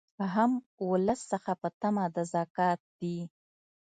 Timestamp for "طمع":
1.81-2.05